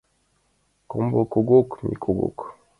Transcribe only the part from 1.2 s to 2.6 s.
когок— ме когок